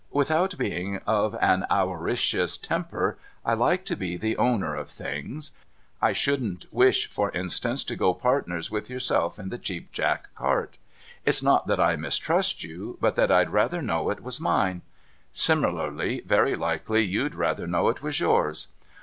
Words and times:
Without 0.09 0.57
being 0.57 0.97
of 1.05 1.35
an 1.39 1.63
awaricious 1.69 2.57
temper, 2.59 3.19
I 3.45 3.53
like 3.53 3.85
to 3.85 3.95
be 3.95 4.17
the 4.17 4.35
owner 4.35 4.73
of 4.75 4.89
things. 4.89 5.51
I 6.01 6.11
shouldn't 6.11 6.65
wish, 6.73 7.07
for 7.11 7.29
instance, 7.33 7.83
to 7.83 7.95
go 7.95 8.15
partners 8.15 8.71
with 8.71 8.89
yourself 8.89 9.37
in 9.37 9.49
the 9.49 9.59
Cheap 9.59 9.91
Jack 9.91 10.33
cart. 10.33 10.79
It's 11.23 11.43
not 11.43 11.67
that 11.67 11.79
I 11.79 11.97
mistrust 11.97 12.63
you, 12.63 12.97
but 12.99 13.15
that 13.15 13.31
I'd 13.31 13.51
rather 13.51 13.79
know^ 13.79 14.11
it 14.11 14.23
was 14.23 14.39
mine. 14.39 14.81
Similarly, 15.31 16.21
very 16.25 16.55
likely 16.55 17.03
you'd 17.05 17.35
rather 17.35 17.67
know 17.67 17.87
it 17.89 18.01
was 18.01 18.19
yours. 18.19 18.69